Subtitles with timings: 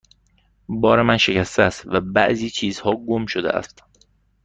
[0.69, 3.83] بار من شکسته است و بعضی چیزها گم شده است.